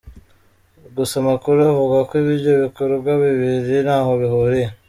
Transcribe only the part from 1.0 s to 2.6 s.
amakuru avuga ko ibyo